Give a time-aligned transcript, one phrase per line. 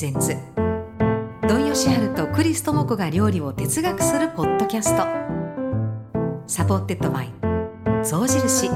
[0.00, 0.34] presents。
[1.46, 5.04] 土井善晴とクリス智子が料理を哲学するポッドキャスト。
[6.46, 7.30] supported by
[8.02, 8.70] 象印。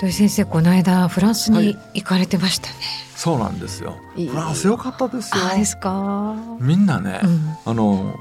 [0.00, 2.74] 土井先生この間フランスに行かれてましたね、
[3.16, 3.96] そうなんですよ。
[4.14, 4.28] いい。
[4.28, 5.44] フランス良かったですよ。
[5.44, 7.56] あですか、みんなね、うん。
[7.64, 8.14] あの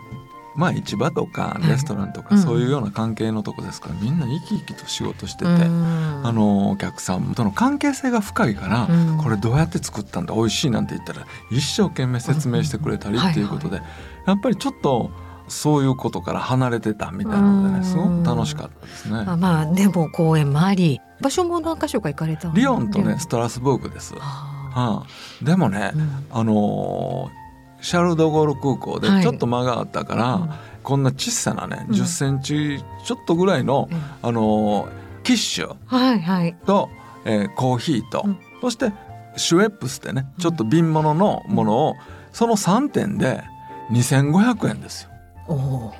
[0.58, 1.68] まあ市場とかはい。
[1.70, 2.42] レストランとか、うん。
[2.42, 6.22] そういうような関係のとこですからみんな生き生きと仕事してて、うん。
[6.26, 9.18] あのお客さんとの関係性が深いから、うん。
[9.18, 13.82] これどうやって作ったんだ美味しいなんて言ったら一生懸命説明してくれたりうんっていうことで、
[14.26, 15.12] やっぱりちょっと
[15.48, 17.80] そういうことから離れてたみたいなのでうん。
[17.82, 19.24] ねすごく楽しかったですね。
[19.28, 24.14] あまあでも公園もあり場所も何箇所か行かれたリヨンとリねストラスブーグです。
[24.16, 24.20] は
[24.76, 26.26] ああ、でもねー、うん。
[26.31, 27.47] あのー
[27.81, 29.23] シャルル・ド・ゴール空港ではい。
[29.23, 30.50] ちょっと間があったから、うん。
[30.83, 31.95] こんな小さなねうん。
[31.95, 34.02] 10センチちょっとぐらいの、うん。
[34.22, 36.56] あのーキッシュはいはい。
[36.66, 36.89] と、
[37.25, 38.38] えーコーヒーと、うん。
[38.61, 38.92] そして
[39.36, 41.95] シュエップスってねちょっと瓶物のものを、
[42.31, 43.44] その3点で
[43.91, 45.09] 2500円ですよ。
[45.47, 45.94] お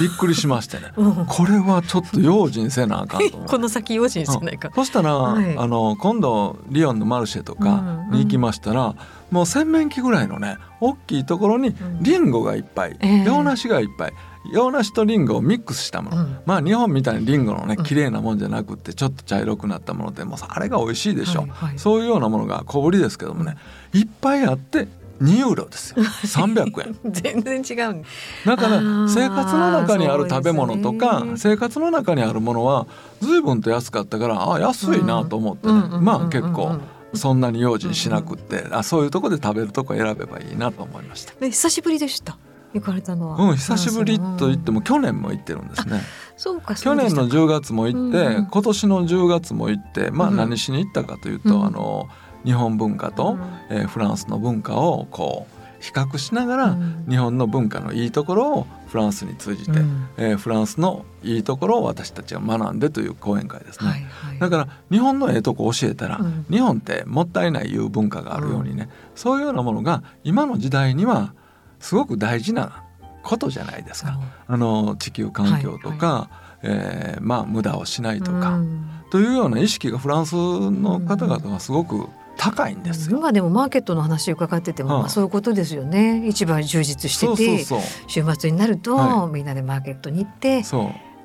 [0.00, 0.92] びっくりしましてね。
[0.96, 1.26] うん。
[1.26, 4.68] これはちょっと用心せなあかんと この先用心してないか。
[4.68, 4.74] うん。
[4.74, 5.58] そしたら、はい。
[5.58, 8.94] あの今度リヨンのマルシェとかに行きましたら、
[9.30, 11.74] もう洗面器ぐらいのね大きいところにん。
[12.00, 13.24] リンゴがいっぱい、ええ。
[13.24, 14.12] 洋梨がいっぱい。
[14.50, 16.38] 洋梨とリンゴをミックスしたもの、うん。
[16.46, 17.84] まあ日本みたいにリンゴのねうん。
[17.84, 21.78] 綺麗なもんじゃなくってちょっと茶色くなったものでもうあれが美味しいでしょ、はいはい。
[21.78, 23.56] そういうようなものが小ぶりですけどもね
[23.92, 24.88] いっぱいあって
[25.22, 26.04] 2ユーロですよ。
[26.24, 27.12] 300円。
[27.12, 28.04] 全然違う
[28.46, 32.86] だから生活の中にある食べ物とか、そうです生活の中にあるものは
[33.20, 36.78] 随分と安かったからあ安いなと思ってね、まあ結構
[37.14, 41.34] そんなに用心しなくって、あそういうとこで食べるとこ選べばいいなと思いました。
[41.40, 42.36] で久しぶりでした。
[42.74, 43.36] 行かれたのは。
[43.36, 46.02] うん、久しぶりと言ってもも去年も行ってるんですね。
[46.36, 48.46] そうか去年のそう10月も行って、うんうん。
[48.46, 50.36] 今年の10月も行って、まあうん。
[50.36, 51.66] 何しに行ったかというと、うん。
[51.66, 52.08] あの
[52.44, 53.76] 日本文化と、うん。
[53.76, 57.06] えーフランスの文化をこう比較しながら、うん。
[57.08, 60.08] 日本の文化のいいところをフランスに通じて、うん。
[60.16, 63.88] えーフランスのいいところを私たちが学んでという講演会ですね。
[63.88, 64.38] はいはい。
[64.38, 66.46] だから日本のええとこ教えたら、うん。
[66.50, 71.34] 日本ってもったいないいう文化があるようにね、そういうようなものが今の時代には
[71.80, 72.84] すごく大事な
[73.22, 74.18] ことじゃないですか。
[74.46, 76.30] あの地球環境とか、
[76.62, 78.88] えーまあ無駄をしないとか、うん。
[79.10, 82.06] というような意識がフランスの方々がすごく
[82.38, 83.18] 高いんですよ。
[83.18, 86.24] 今でもマーケットの話伺ってても、うんまあそういうことですよね。
[86.30, 87.64] 市場充実してて
[88.06, 90.62] 週末になると、はみんなでマーケットに行って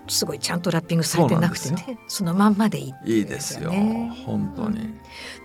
[0.08, 2.00] すごいちゃんとラッピングされてなくてね。
[2.08, 3.70] そのまんまでいいっていいですよ。
[3.70, 4.90] ね本当に。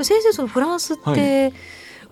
[0.01, 1.53] 先生そのフランスって、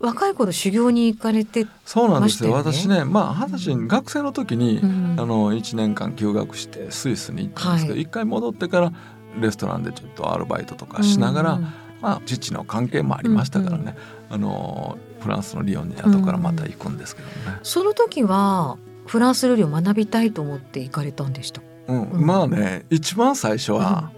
[0.01, 2.53] 若い頃修行に行かれて、そうなんですよ。
[2.53, 5.17] 私ね、まあ二十歳学生の時に、うん。
[5.19, 8.03] あの1年間休学してスイスに行ったんですけど、はい。
[8.03, 8.93] 一回戻ってから
[9.41, 13.97] レストランでちょっとアルバイトとかしながら、うんまあ父の関係もありましたからね、
[14.31, 17.59] あのフランスのリヨンに後からまた行くんですけどね。
[17.63, 18.77] その時は
[19.07, 21.63] フランス料理を学びたいと思って行かれたんでした？
[21.89, 22.03] うん。
[22.11, 24.11] うんまあね一番最初は、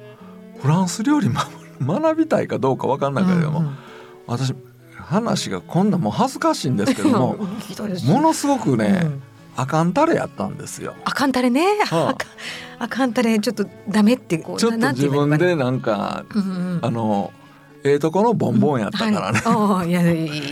[0.61, 1.49] フランス料理ま
[1.81, 3.77] 学びたいかどうか分かんないけれども、うんうん。
[4.27, 4.55] 私
[4.97, 7.37] 話がこんなもう恥ずかしいんですけども
[8.07, 9.23] ものすごくね、うん。
[9.57, 10.95] あかんたれやったんですよ。
[11.05, 12.11] あかんたれね、は
[12.79, 16.45] ああかんたれちょっとダメってこうちょっと自分でなんかうんう
[16.77, 16.79] ん。
[16.83, 17.33] あの
[17.89, 19.41] ええとこのボンボンやったからね、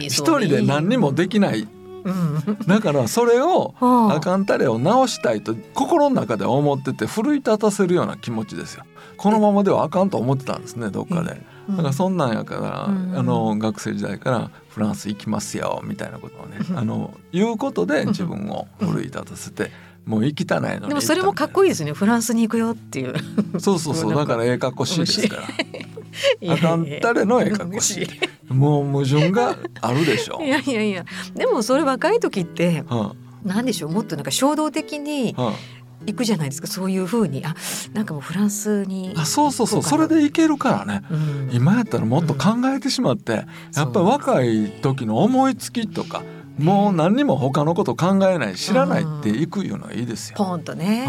[0.00, 1.68] 一人で何にもできない。
[2.06, 2.58] うん。
[2.66, 4.20] だからそれをはあ。
[4.20, 8.84] かんたれを直したいと心の中で思ってて奮い立たせるような気持ちですよ。
[9.16, 11.40] このままではあかんと思ってたんですねどっかで。
[11.68, 13.18] だからそんなんやから、うん。
[13.18, 19.72] あの学生時代からフランス行きますよみたいなことをねあの言うことで自分を奮い立たせて
[20.06, 20.88] もう行きたないのに。
[20.88, 21.92] でもそれもかっこいいいですね。
[21.92, 23.14] フランスに行くよっていう。
[23.56, 24.14] いそうそうそう。
[24.14, 26.54] だからええかっこしいですから。
[26.54, 28.02] あかんたれのええかっこし。
[28.02, 30.40] いもう矛盾があるでしょ。
[30.40, 31.04] いやいやいや。
[31.34, 33.90] でもそれ若い時ってはなんでしょう。
[33.90, 36.68] もっとなんか衝動的に行くじゃないですか。
[36.68, 37.44] そういう風に。
[37.44, 37.56] あ
[37.92, 39.82] なんかもうフランスにあ、あそうそうそう。
[39.82, 41.02] それでいけるからね。
[41.10, 41.50] うん。
[41.52, 43.44] 今やったらもっと考えてしまって、
[43.74, 46.22] やっぱり若い時の思いつきとか
[46.58, 50.36] もう何にも他のこと考えない知らないっていくいうのはいいですよ。
[50.36, 51.06] ポンとね、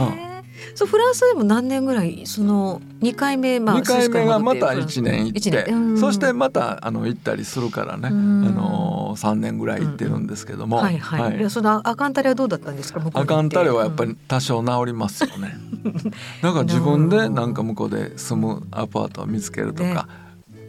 [0.76, 5.66] そうフランスでも何年ぐらいその2回目まあ2回目がまたスイス1年行っ一て
[5.98, 8.56] そしてまたあの行ったりするからね、あうん。
[8.56, 11.42] の3年ぐらい行ってるんですけども、はいはい、い。
[11.42, 13.34] やそのアカンタレはどうだったんですか向こうに行って。
[13.34, 15.56] あかんたれはやっぱり多少治りますよね。
[16.42, 19.94] だから自分でなんか向こうで住むアパートを見つけるとね。
[19.94, 20.08] か、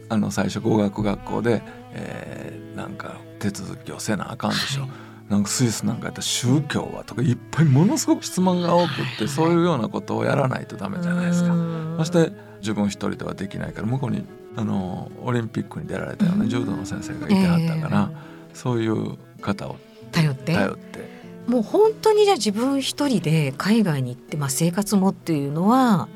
[0.09, 1.61] あの最初語学学校で、
[1.93, 4.83] えーなんか手続きをせなあかんでしょ。
[4.83, 4.91] はい。
[5.29, 11.53] なんかスイスなんかやったら宗教はとかいっぱいものすごく質問が多くってそういうようなことをやらないとダメじゃないですか。
[11.97, 12.31] そして
[12.61, 14.23] 自分一人ではできないから向こうに
[14.55, 19.75] あのオリンピックに出られたような柔道の先生がいてはったから、えー、そういう方を。
[20.11, 20.53] 頼って。
[20.53, 21.19] 頼って。
[21.47, 26.07] もう本当にじゃあ自分一人で海外に行って、まあ、生活もっていうのは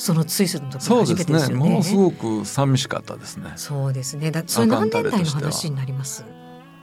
[0.00, 1.68] そのスイスの時初めてですよね。
[1.68, 3.52] ものすごく寂しかったですね。
[3.56, 4.30] そうですね。
[4.30, 6.24] だそれ何年代の話になります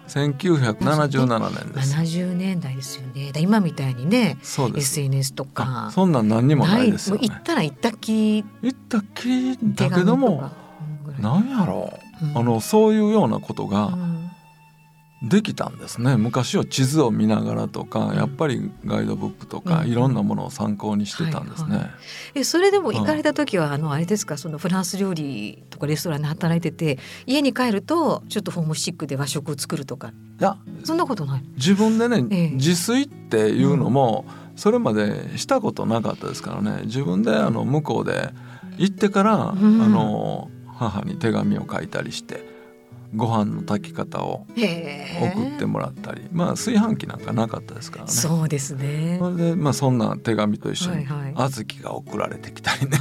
[0.10, 1.96] ？1977年です。
[1.96, 3.32] 70年代ですよね。
[3.40, 10.52] 今みたいにね、SNS とかそんなん何にもないですよ、ね、行ったら行ったきり行ったきりだけども、
[11.20, 13.88] なんやろう、うん、あのそういうようなことが。
[13.88, 14.17] うん
[15.24, 16.16] できたんですね。
[16.16, 21.70] 昔は地図を見ながらとか、やっぱりガイドブックとか、いろんなものを参考にしてたんですね。
[21.70, 21.90] はいはい、
[22.36, 24.38] えそれでも行かれた時は、あのあれですか？
[24.38, 30.10] そのフランス料理とかレストランで働いてて家に帰るとちょっとホームシックで和食を作るとか。
[30.40, 31.44] いやそんなことない。
[31.56, 34.26] 自分でね、ええ、自炊っていうのも、
[34.56, 36.84] それまでしたことなかったですからね。
[36.86, 38.30] 自分であの向こうで
[38.78, 42.47] 行ってから、うん、あの母に手紙を書いたりして。
[43.16, 46.28] ご飯の炊き方を送ってもらったり。
[46.32, 48.12] まあ炊飯器なんかなかったですからね。
[48.12, 49.18] そうですね。
[49.20, 51.50] それでまあそんな手紙と一緒に小豆
[51.82, 52.98] が送られてきたりね、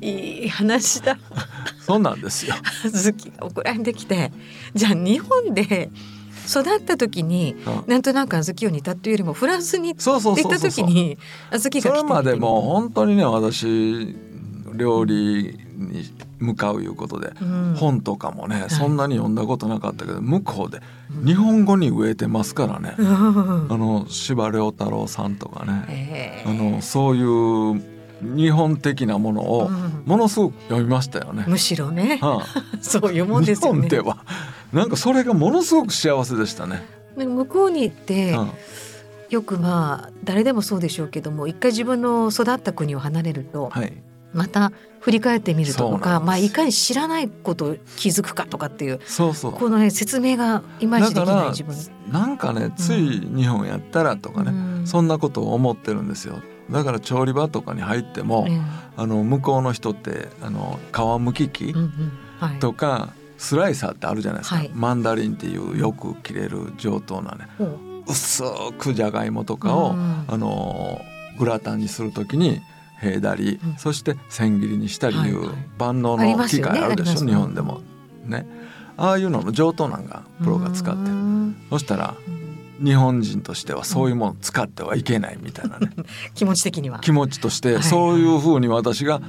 [0.00, 1.18] いい話だ。
[1.80, 2.54] そうなんですよ。
[2.82, 4.32] 小豆が送られてきて。
[4.74, 5.90] じゃあ日本で
[6.46, 11.18] 育った時に、うん、なんとなく小豆を煮たっていうよりもフランスに行った時に
[11.50, 14.14] 小豆が来てそれまでも本当にね私
[14.74, 16.04] 料理に
[16.38, 20.80] 向かういうことで、うん、本とかもね、はい、そんなに読んだことなかったけど向こうで
[21.24, 27.94] 日本語に植えてますからね、うん、あの司馬太郎さんとかね、あのそういう
[28.36, 29.70] 日本的なものを
[30.06, 31.44] ものすごく読みましたよね。
[31.46, 33.88] むしろね、はあ、 そういうもんですよね。
[33.88, 34.24] では。
[34.72, 36.82] なんかそれがものすごく幸せでしたね。
[37.16, 38.48] 向こうに行って、はあ。
[39.30, 43.92] よくまあ誰でもそうでしょうけども一回自分の育った国を離れると、はい、
[44.34, 49.52] また振り返ってみるとか、まあ、いかに知らないことを気づくかとかっていうそうそう。
[49.52, 51.76] この、ね、説明がいまいちできない自分。
[52.10, 56.40] なんかねつい日本やったらとかね、うん、そんなことを思ってるんですよ。
[56.70, 58.64] だから調理場とかに入っても、うん、
[58.96, 61.74] あの向こうの人ってあの皮むき器
[62.60, 63.00] とか、うんうん。
[63.00, 67.46] はい、スライサーってあるじゃないですか、はい、マンダリンっていうよく切れる上等なね、
[68.08, 68.42] 薄
[68.78, 71.02] くじゃがいもとかを、あの
[71.38, 72.62] グラタンにするときに
[73.04, 77.80] へいだり、うん、そして千切りにしたりいう万能の機械あるでしょ、ね、日本でも。
[78.26, 78.46] ね。
[78.96, 81.16] ああいうのの上等なんがプロが使ってる。
[81.70, 82.14] そしたら
[82.82, 85.90] 日本人としてはそういうもの使ってはいけないみたいなね。
[86.34, 87.00] 気持ち的には。
[87.00, 89.20] 気持ちとしてそういうふうに私が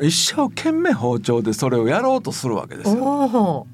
[0.00, 3.66] 一生懸命包丁でそれをやろうとするわけですよ。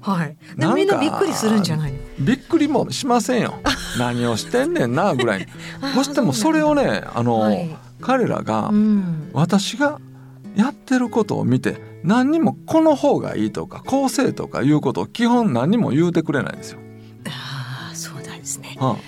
[0.00, 3.54] はい、みんなびっくりするんじゃないびっくりもしませんよ。
[3.98, 5.46] 何をしてんねんなぐらいに。
[5.94, 7.74] そしてもそれをねあの、はい、
[8.04, 8.70] 彼らが
[9.32, 9.98] 私が
[10.54, 16.80] やってることを見て何にもこの方がいいとか構成とかいうことを基本何にも言うてくれないんですよ。
[17.26, 18.76] ああそうなんですね。
[18.78, 18.98] は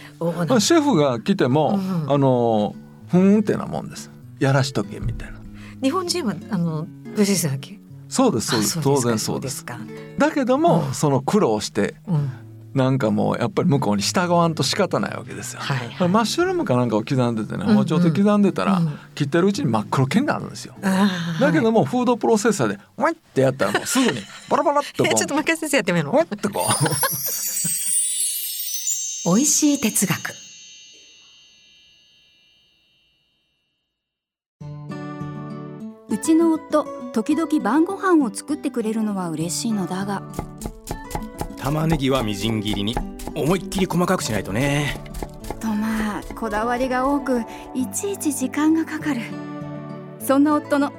[0.48, 2.74] あ、シェフが来ても、うん、あの
[3.08, 4.10] ふんってなもんです。
[4.40, 5.38] やらしとけみたいな。
[5.82, 7.78] 日本人はあのブジスだけ？
[8.08, 9.66] そうですそうです当然そうです。
[10.16, 12.30] だけども、うん、その苦労して、うん、
[12.76, 18.82] なんかもうやっぱり向こうに従わんと仕方ないわけですよ、はいはい、マッシュルームかなんかを刻んでてね包丁で刻んでたら、
[19.14, 20.74] 切ってるうちに真っ黒けになるんですよ、
[21.40, 25.14] だけどもフードプロセッサーでワイってやったらもうすぐに バラバラっとこう。
[25.16, 26.72] ちょっと負け先生やってみろワイってこう。
[29.34, 30.34] 美味しい哲学。
[36.08, 40.22] うちの夫時々晩ご飯を作ってくれるのは嬉しいのだが
[41.66, 42.94] 玉ねぎはみじん切りに。
[43.34, 45.00] 思いっきり細かくしないとね。
[45.58, 47.40] とまあこだわりが多く
[47.74, 49.20] いちいち時間がかかる。
[50.20, 50.92] そんな夫の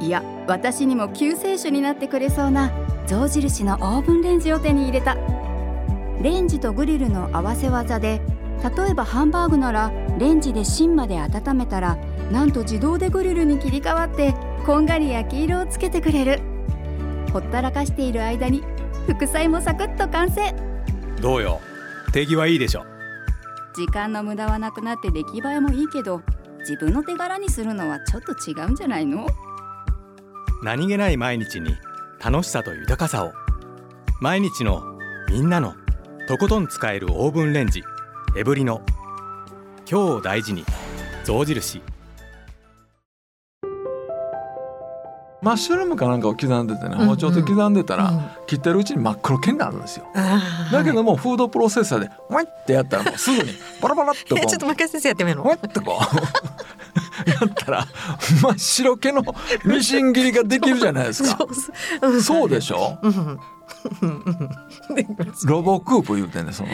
[0.00, 2.70] いや私にも救世主になってくれそうな
[3.08, 5.16] 象印のオーブンレンジを手に入れた。
[6.22, 8.20] レンジとグリルの合わせ技で
[8.62, 9.90] 例えばハンバーグなら
[10.20, 11.98] レンジで芯まで温めたら
[12.30, 14.32] なんと自動でグリルに切り替わって
[14.64, 16.40] こんがり焼き色をつけてくれる。
[17.32, 18.62] ほったらかしている間に
[19.06, 20.54] 副菜もサクッと完成。
[21.20, 21.60] どうよ。
[22.12, 22.84] 手際いいでしょ。
[23.76, 26.22] 時間の無駄はなくなって出来栄えもいいけど
[26.60, 29.26] 自分の手柄にするのはちょっと違うんじゃないの？
[30.62, 31.76] 何気ない毎日に
[32.24, 33.32] 楽しさと豊かさを。
[34.20, 34.82] 毎日の
[35.28, 35.74] みんなの
[36.28, 37.82] とことん使えるオーブンレンジ
[38.36, 38.80] エブリノ
[39.90, 40.64] 今日を大事に。
[41.24, 41.82] 象印
[45.44, 50.06] マッシュルームかなんかを刻んでてね包丁で刻んでたら、切ってるうちに真っ黒けになるんですよ、
[50.72, 54.46] だけどもフードプロセッサーでワイってやったらもうすぐに バラバラっとこう。
[54.46, 55.44] ちょっともう一回先生やってみるの？
[55.44, 57.30] ワイってこう。
[57.30, 57.86] やったら
[58.40, 59.22] 真っ白けの
[59.64, 61.46] ミシン切りができるじゃないですか。
[62.22, 63.38] そうでしょ、うん、
[65.46, 66.68] ロボクープ言うてんねその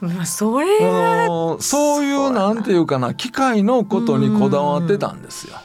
[0.00, 5.56] まあ、それあのそういうなんていうかな機械のことにこだわってたんですよ。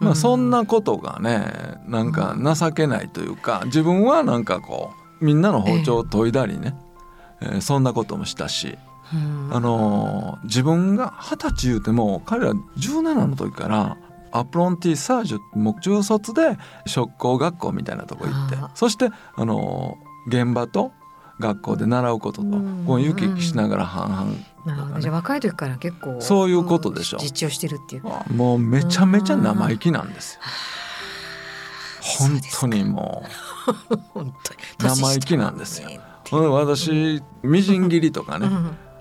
[0.00, 6.76] まあ、そんなことがねなんか情けないというか自分はなんかこうみんなの包丁を研いだりね、
[7.40, 8.78] えー、そんなこともしたし、
[9.50, 13.96] あの自分が二十歳言うても彼ら17の時から
[14.30, 20.92] アプロンティサージュも中卒で職工学校みたいなとこ行ってそしてあの現場と
[21.38, 22.48] 学校で習うことと、
[22.86, 27.18] こう行き来しながら半々、ね、じゃあ若い時から結構そういうことでしょ。
[27.18, 28.02] 実してるっていう
[28.34, 30.40] もうめちゃめちゃ生意気なんですよ。
[32.00, 33.24] 本当にも
[34.16, 34.24] う。
[34.78, 35.90] 生意気なんですよ。
[36.30, 38.50] 私みじん切りとかね、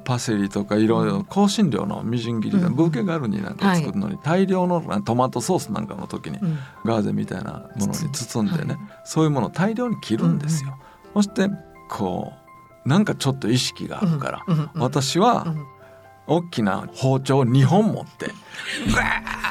[0.05, 6.39] パセリとかいろいろ香辛料のみじん切りがブーケガルニなんか作るのに大量のトマトソースなんかの時に
[6.85, 10.77] ガーゼみたいなものに包んでねそういうものを大量に切るんですよ。
[11.13, 11.49] そして
[11.89, 12.33] こ
[12.85, 15.53] うなんかちょっと意識があるから、私は
[16.25, 18.27] 大きな包丁を2本持って
[18.93, 19.03] ガ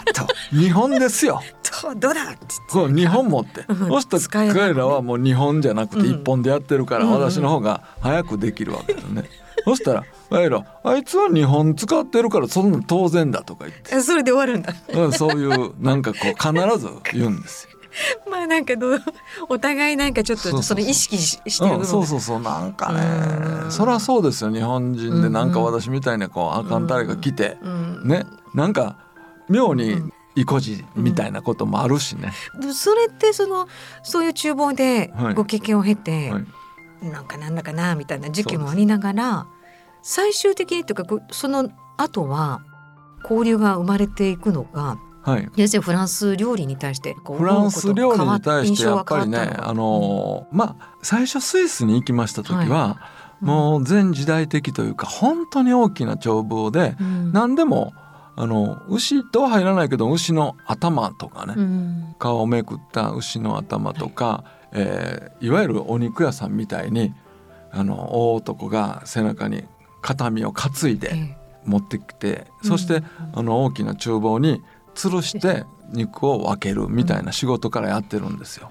[0.05, 1.43] ーッと2本ですよ。
[1.97, 2.21] どうだ
[2.69, 9.25] そう2本持って、そしたら彼らはもう2本じゃなくて1本でやってるから、私の方が早くできるわけですね。
[9.65, 14.01] そしたら「あいらあいつは2本使ってるからそんな当然だ」とか言って。
[14.01, 17.76] それで終わるんだ、うん、そういうなんかこう必ず言うんですよ。
[18.31, 18.99] まあなんかど
[19.49, 23.01] お互いなんかちょっとそれ意識してるそうそうそうなんかね。
[23.71, 27.59] そりゃそうですよ日本人でなんか私みたいなこうあかんたれが来て
[28.05, 28.27] ね。
[28.55, 28.97] なんか
[29.49, 30.03] 妙に
[30.35, 33.69] 意固地みたいなこともあるしね、うん、それってその
[34.03, 36.41] そういう厨房でご経験を経て、は
[37.03, 39.47] い、なんかなんだかなみたいな時期もありながら
[40.03, 42.63] 最終的にというかその後は
[43.23, 53.01] 交流が生まれていくのがはい、先生フランス料理に対してフランス料理に対してやっぱりねあのまあ最初スイスに行きました時は、は
[53.43, 53.45] い。
[53.45, 57.93] もう全時代的というか本当に大きな帳簿で、うん、何でも
[58.37, 64.57] あの牛とは入らないけど牛の頭とかね、うん、皮をめくった牛の頭とか、はい。
[64.73, 67.15] えー、いわゆるお肉屋さんみたいに
[67.73, 69.65] あの大男が背中に
[70.03, 73.03] 形見を担いで持ってきて、えー、そして、
[73.35, 74.63] あの大きな厨房に
[74.97, 78.69] 吊るして肉を分けるみたいな仕事からやってるんですよ。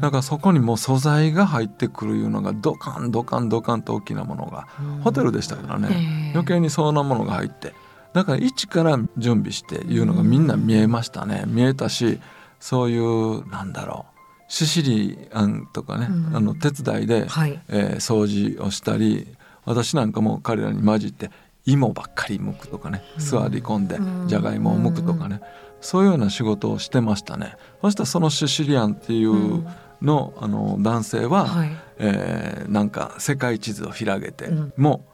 [0.00, 4.66] だからそこにもう素材が入ってくるいうのがドカンドカンドカンと大きなものが
[5.04, 6.32] ホテルでしたからね。
[6.34, 7.74] 余計にそんなものが入って
[8.12, 11.44] だから一から準備していうのがみんな見えましたね。
[11.46, 12.18] 見えたし
[12.58, 14.18] そういうなんだろう。
[14.48, 21.30] シシリアンとかね、あの手伝いで、はい、えー、掃除をしたり私なんかも彼らに混じって
[21.68, 25.40] 芋ばっかり剥くとかね座り込んでじゃがいもを剥くとかね
[25.80, 27.56] そういうような仕事をしてましたね。
[27.82, 29.64] そしたらそのシシリアンっていう
[30.02, 35.04] の,、あの男性は、はい、えー、なんか世界地図を広げて、うん、も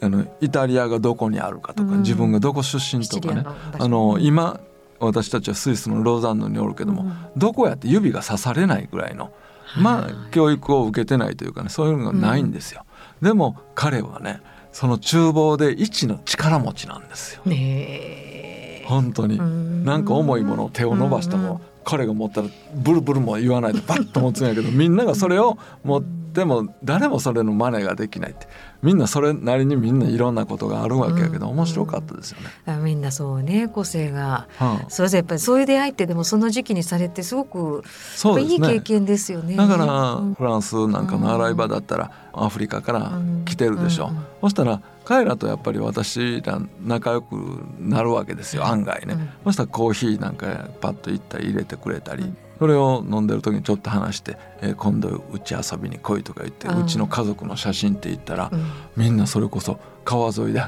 [0.00, 3.44] うあのイタリアがどこにあるかとか、自分がどこ出身とかね
[3.78, 4.60] あの今
[5.00, 9.32] 私たちはスイスのローザンヌにおるけども、うん、どこやって指が刺されないぐらいの
[9.78, 12.84] まあ教育を受けてないというかねそういうのがないんですよ。
[13.22, 14.40] うん、でも彼はね
[14.76, 17.40] その厨房で一の力持ちなんですよ。
[17.46, 19.38] ね本当に。
[19.86, 26.02] なんか重いものを手を伸ばしたも彼が持ったらブルブルも言わないでバッと持つんやけどみんながそれを持っ
[26.36, 28.46] ても誰もそれの真似ができないって。
[28.82, 32.76] みんなそれなりにみんないろんなことがあるわけやけど、面白かったですよね。
[32.82, 37.82] みんなそうね個性が、はあ、そうやっぱりそういう出会いってでもその時期にされてすごく
[38.14, 39.56] そういい経験ですよね。
[39.56, 43.12] だから、フランスなんかの洗い場だったら、アフリカから
[43.46, 44.08] 来てるでしょ。
[44.08, 44.10] う
[44.42, 52.32] そしたら彼らとやっぱり私ら仲良くなるわけですよ案外ね、そしたらコーヒーなんかパッと行ったり入れてくれたり。
[52.58, 58.64] それを飲んでる時にちょっと話して「えー、今度うち遊びに来い」とか言ってうちの家族の写真って言ったら、うん、
[58.96, 60.62] みんなそれこそ川沿いで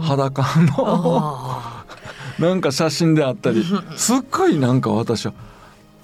[0.00, 0.44] 裸
[0.78, 1.62] の、
[2.38, 3.64] うん、 なんか写真であったり
[3.96, 5.34] すっごいなんか私は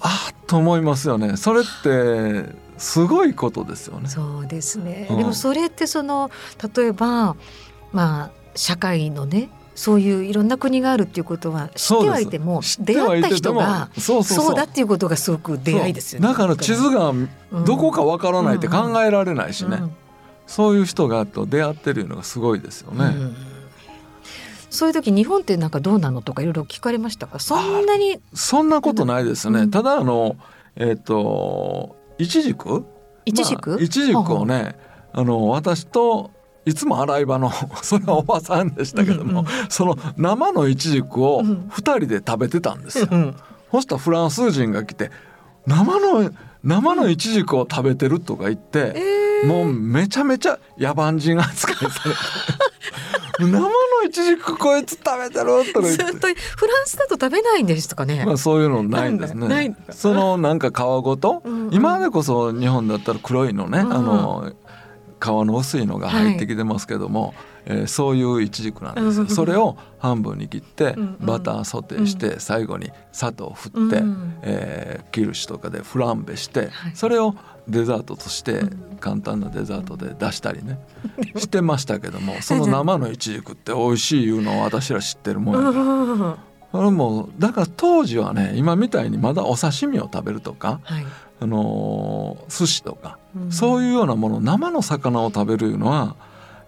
[0.01, 1.37] あっと思いますよね。
[1.37, 4.09] それってすごいことですよね。
[4.09, 6.29] そうですね、うん、でもそれってその
[6.75, 7.35] 例えば
[7.91, 14.19] まあ社会のねそういういろんな国があるっていうことは知ってはいても出会った人がそ
[14.51, 17.13] うだっていうことがすごく出会いですよねだから地図が
[17.65, 19.79] どこかわからないって考えられないしね、
[20.47, 23.05] そういう人がと出会ってるのがすごいですよね。
[23.05, 23.35] うん。
[24.69, 27.39] そういう時日本ってなんかどうなのとかいろいろ聞かれましたか？
[27.39, 28.19] そんなに？
[28.33, 30.35] そんなことないですね、うん、ただあの
[30.75, 32.85] えっ、ー、といちじく、
[33.25, 34.75] いちじくをね
[35.13, 36.31] あの私と
[36.65, 37.51] いつも洗い場の
[37.81, 43.07] それはおばさんでしたけども、うんうん、その生のイチジクを2人で食べてたんですよ。
[43.11, 43.35] うん、
[43.71, 45.11] そしたらフランス人が来て
[45.65, 46.31] 生の
[46.63, 48.93] 生のイチジクを食べてるとか言って、
[49.43, 52.17] えー、もうめちゃめちゃ野蛮人扱いされて。
[53.39, 53.69] 生の
[54.05, 56.33] イチジクこいつ食べてるとか言って。
[56.55, 59.75] フランスだと食べないんですとかね、まあ、そういうのないんですね。
[59.89, 64.53] そのなんか皮ごと、うんうん、今でこそ日本だったら黒いのね、うん、あの
[65.23, 67.33] 皮の薄いのが入ってきてますけども、はい、
[67.65, 69.19] えー、そういうイチジクなんです。
[69.19, 69.27] よ。
[69.27, 77.35] それを半分に切ってバターソテーして最後に砂糖を振って、うん、えー、キルシュとかでフランベして、それを
[77.67, 78.63] デザートとして
[78.99, 80.79] 簡単なデザートで出したりね。
[81.37, 86.37] してましたけどもその生のイチジクって美味しいいうのを私ら知ってるもんや
[86.71, 91.05] それもだから当時はね今みたいにまだお刺身を食べるとか、はい、
[91.43, 96.15] あの寿司とか、うん、そういうようなもの生の魚を食べるのは、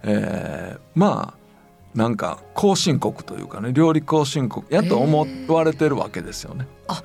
[0.02, 6.68] えー、まあなんか後進国というかね料理後進国やと思われてるわけですよね。
[6.88, 7.02] あ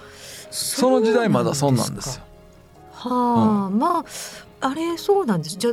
[0.49, 2.23] その時代まだそんなんですよ。
[2.91, 4.05] はあ、うん、まあ
[4.59, 5.55] あれそうなんです。
[5.55, 5.71] じゃ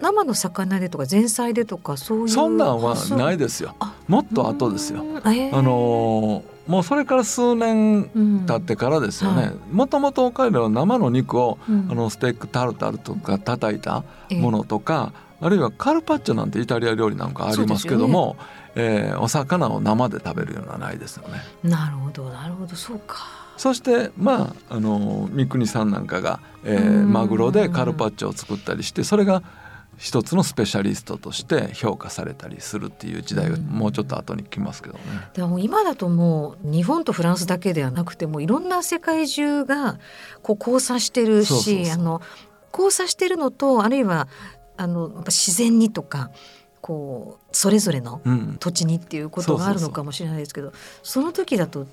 [0.00, 3.74] 生の魚でとか前菜でとかそういうそんなんはないですよ。
[4.08, 5.04] もっと後ですよ。
[5.22, 5.30] あ
[5.62, 8.10] のーもうそれから数年
[8.46, 9.52] 経ってからですよね。
[9.70, 18.36] もともと彼らは生の肉を、うん、あのステークタルタルとか叩いたものとか、えー、あるいはカルパッチョなんてイタリア料理なんかありますけども、
[18.74, 19.12] ねえ。
[19.14, 21.40] ー、お魚を生で食べるようなないですよね。
[21.62, 22.74] なるほどなるほど。
[22.74, 23.46] そうか。
[23.56, 29.42] そしてまああの三國さんなんかが、えー、マグロでカルパッチョを作ったりしてそれが
[29.98, 35.00] 一つのスペシャリストとして評価されたりするっていう時代がもうちょっと後に来ますけどね。
[35.34, 39.98] でも今だともう日本とフランスだけではなくてもいろんな世界中が
[40.42, 42.20] こう交差してるしあの
[42.72, 44.28] 交差してるのとあるいは
[44.76, 46.30] あの自然にとか
[46.82, 48.20] こうそれぞれの
[48.60, 51.86] 土地にっていうことがあるのかもしれないですけど、その時だと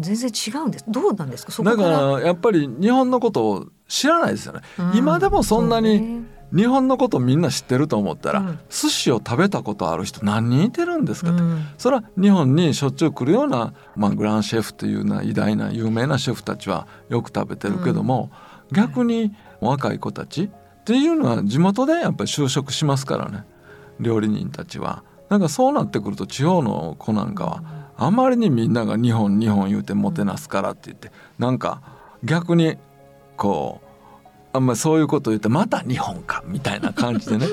[0.00, 1.62] 全然違うんですどうなんですか？
[1.62, 18.30] だからやっぱり日本のことを知らないですよね、うん、今でもそんなに日本のことみんな知ってると思ったら、うん、寿司を食べたことある人何人いてるんですかって、うん、それは日本にしょっちゅう来るような、まあ、グランシェフというような偉大な有名なシェフたちはよく食べてるけども、
[18.70, 23.44] うん、逆に若い子たちっていうのは地元でやっぱり就職しますからね。
[24.00, 25.04] 料理人たちは。
[25.28, 27.62] なんかそうなってくると地方の子なんかは
[27.96, 31.80] あまりにみんなが日本日本言うてもてなすからって言ってなんか
[32.22, 32.76] 逆に
[33.36, 33.81] こう
[34.54, 37.46] あんまそういうこと言ってまた日本かみたいな感じでね。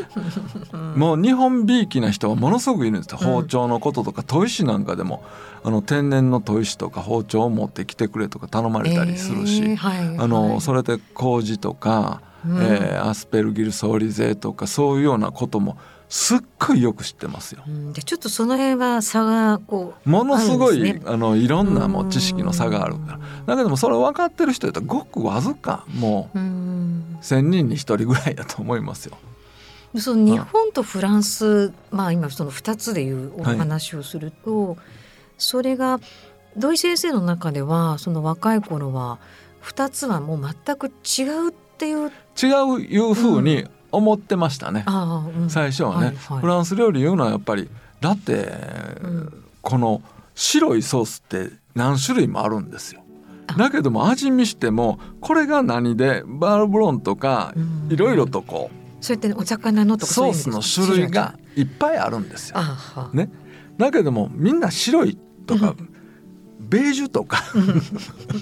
[0.96, 5.24] もう日本びいきな人はものすごくいるんですよ、包丁のこととか砥石なんかでも
[5.64, 15.78] あの天然の砥石とか包丁を持ってきてくれとか頼まれたりするし、えーはいあのそれで麹とか、うん、えー、アスペルギルソーリゼとかそういうようなことも
[16.10, 17.64] すっごいよく知ってますよ。
[17.94, 29.18] でちょっとその辺は差がこうものすごい、ね、あのいろんなもう知識の差があるからだけどもそれ分かってる人やったらごくわずかもう1,000人に1人ぐらいだと思いますよ。
[29.98, 34.78] その日本とフランス、まあ今その2つでいうお話をすると、はい、
[35.38, 36.00] それが
[36.58, 39.20] 土井先生の中ではその若い頃は
[39.64, 42.12] 2つはもう全く違うっていう。
[42.42, 47.70] 違ういうふうに思ってましたね、うん、最初はね、はいはい、フランス料理いうのはやっぱり
[48.02, 48.34] だって、
[49.02, 50.02] うん、この
[50.36, 53.04] 白いソースって何種類もあるんですよ。
[53.58, 57.54] だけども味見してもこれが何でバールブロンとか
[57.90, 62.60] いろいろとこうそうやってお魚のとかソースの種類がいっぱいあるんですよ。
[63.14, 63.32] ね、
[63.78, 65.76] だけどもみんな白いとか、
[66.60, 67.44] ベージュとか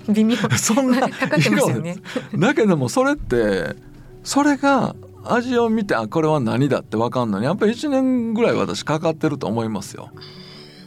[0.09, 0.35] 微妙。
[0.57, 1.97] そんなかかってますよね。
[2.35, 3.75] だけどもそれって
[4.23, 4.95] それが
[5.33, 10.09] 味を見てあこれは何だって分かんのにやっぱり1年ぐらい私かかってると思いますよ。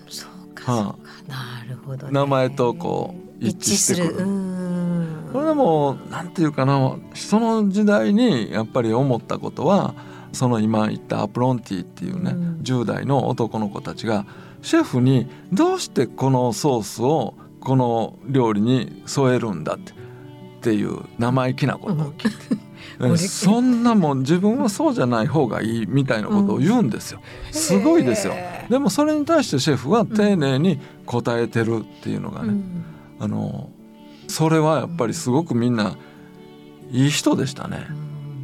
[0.08, 0.96] そうか、は
[1.28, 4.50] あ、なるほど、ね、名前とこう一致してくる。
[5.32, 9.94] これでもなんていうかなその時代にやっぱり思ったことは
[10.32, 14.26] その今言ったアプロンティっていうね、うん、10代の男の子たちが
[14.62, 22.62] シェフにどうしてこのソースをこの料理に添えるんだってっていう生意気なことを聞いて。
[23.16, 28.34] そんなもん自分はそうじゃない方がいいみたいなことを言うんですよ、うん、すごいですよ。
[28.68, 32.84] でもそれに対してシェフは丁寧に答えてるっていうのがね、うん、
[33.18, 33.70] あの
[34.28, 35.96] それはやっぱりすごくみんな
[36.90, 37.86] いい人でしたね。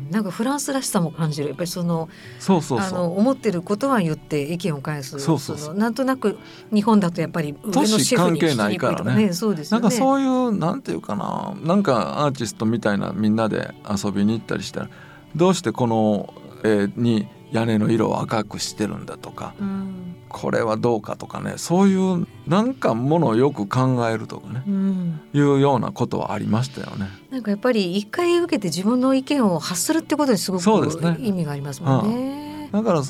[0.07, 0.11] うん。
[0.11, 1.49] なんかフランスらしさも感じる。
[1.49, 5.19] やっぱりそのそうそうあの思ってることは言って意見を返す。
[5.19, 5.75] そうそうそう。
[5.75, 6.39] なんとなく
[6.73, 9.33] 日本だとやっぱり上のシェフに聞きにくいとかね。
[9.33, 9.83] そうですよね。
[9.83, 11.55] なんかそういうなんていうかな。
[11.63, 14.91] なんかアーティストみたいなみんなで遊びに行ったりしたら
[15.35, 16.33] どうしてこの
[16.65, 27.09] 絵に屋根の色を赤くしてるんだとか、うん、これはどうかとかねそういうなんかものをよく考えるとかね、うん、いうようなことはありましたよね。
[27.31, 32.69] なんかやっぱり一回受けて自分の意見を発するってことにすごく、ね、意味がありますもんね。
[32.73, 33.03] だから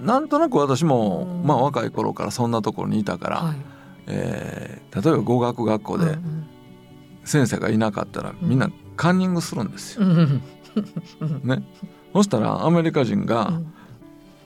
[0.00, 3.56] なんとなく私も、うん、まあ若い頃からそんなところにいたから、はい、
[4.06, 6.18] えー、例えば語学学校で
[7.24, 10.06] 先生がいなかったらみんなカンニングするんですよ。
[10.06, 11.64] ね、
[12.12, 13.60] そしたらアメリカ人が、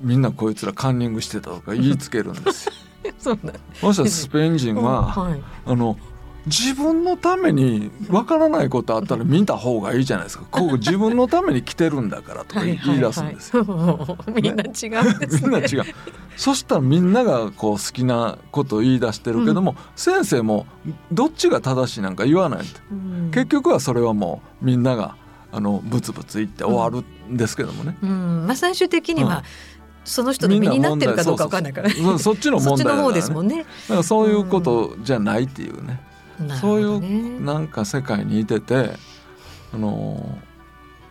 [0.05, 2.73] みんなこいつらカンニングしてたとか言いつけるんですよ。
[3.19, 3.39] そう
[3.81, 5.99] そしたらスペイン人は、はい、あの
[6.47, 10.45] 自分のためにわからないことあったら見た方がいいじゃないですか。
[10.51, 13.65] こう自分のために来てるんだからとか言い出すんですよ。
[14.35, 15.95] みんな違うんです、ね、みんな違う。
[16.37, 20.67] そしたらみんながこう好きなことを言い出してるけども、うん、先生も
[21.13, 25.17] どっちが正しいなんか言わない、うん、結局はそれはもうみんなが
[25.53, 27.97] あのブツブツ言って終わるんですけどもね。
[28.03, 29.45] うん、まあ最終的には、
[30.05, 33.59] その人の身になってるかどうかわかんないからそっちの問題だ、ね、そですもんね。
[33.59, 36.01] だからそういうことじゃないっていうね。
[36.61, 38.97] そういうなんか世界にいてて
[39.73, 40.39] あの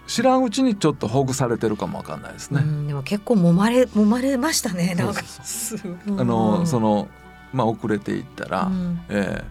[0.06, 2.62] 知らんうちにちょっとほぐされてるかもわかんないですね。
[2.88, 4.96] でも結構揉まれ揉まれましたね。
[4.96, 7.08] なんかあのその
[7.54, 9.44] まあ遅れていったら、うん、え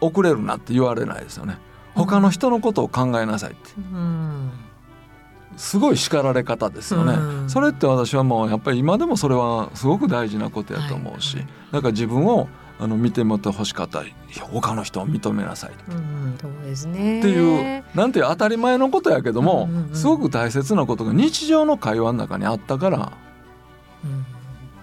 [0.00, 1.58] ー、遅れるなって言われないですよね。
[1.94, 3.72] 他の人のことを考えなさいって。
[3.76, 4.50] うん
[5.56, 14.02] すごい叱られ方ですよね、うん、それって私はもうやっぱり今でもそれはすごく大事なことやと思うし、はい、だから自分をあの見てもてほしかった
[14.40, 17.20] 他の人を認めなさい、うん、そうですね。
[17.20, 23.12] っていうなんていう当たり前のことやけども、うんうんうん、すごく大切なことが日常の会話の中にあったから、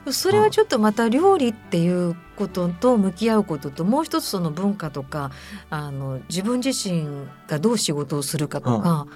[0.06, 5.32] うん、それはちょっとまた料理っていうことと向き合うことともう一つその文化とか
[5.70, 7.06] あの自分自身
[7.48, 9.10] がどう仕事をするかとか、うん、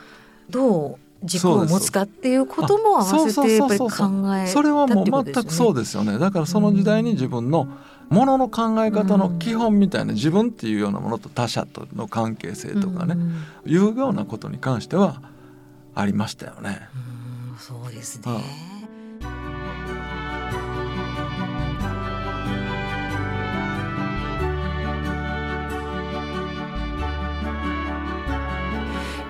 [0.50, 7.68] どう軸を持つかっていうことも合わせてやっぱり考えそれはもう全くそうですよねだからその時代に自分の
[8.10, 13.16] ものの考え方の基本みたいな自分っていうようなものと他者との関係性とかね、
[13.66, 15.22] いうようなことに関しては
[15.96, 16.82] ありましたよね。
[17.58, 18.24] そうですね、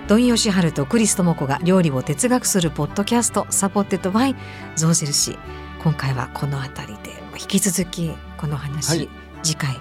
[0.07, 4.35] 土井善晴とクリス智子が料理を哲学するポッドキャストサポッテッドバイ
[4.75, 5.37] 象印
[5.81, 9.09] 今回はこの辺りで引き続きこの話、はい、
[9.41, 9.79] 次回よ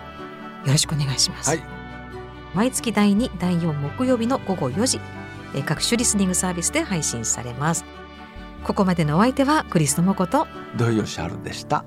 [0.67, 1.63] ろしくお願いします、はい、
[2.55, 5.01] 毎月第2第4木曜日の午後4時
[5.67, 7.85] 各種リスニングサービスで配信されます。
[8.65, 10.47] ここまでのお相手はクリス智子と。
[10.77, 11.85] 土井善晴でした。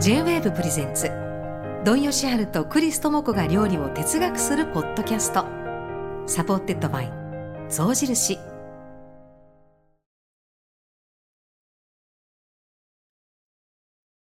[0.00, 1.29] J-WAVE プレゼンツ
[1.82, 5.46] ドンヨシハルとクリストモコが料理を哲学するポッドキャスト。
[6.26, 7.12] サポーテッドバイ
[7.70, 8.49] 象印。